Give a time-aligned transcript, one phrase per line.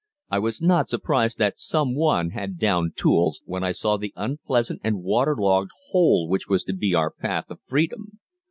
[0.31, 4.81] I was not surprised that some one had downed tools, when I saw the unpleasant
[4.83, 8.17] and water logged hole which was to be our path of freedom.